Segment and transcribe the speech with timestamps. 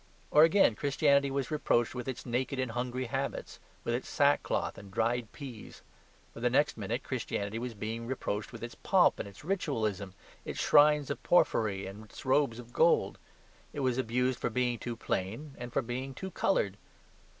[0.31, 4.89] Or again, Christianity was reproached with its naked and hungry habits; with its sackcloth and
[4.89, 5.83] dried peas.
[6.33, 10.57] But the next minute Christianity was being reproached with its pomp and its ritualism; its
[10.59, 13.19] shrines of porphyry and its robes of gold.
[13.73, 16.77] It was abused for being too plain and for being too coloured.